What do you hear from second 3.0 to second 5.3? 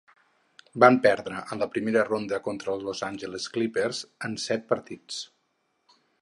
Angeles Clippers en set partits.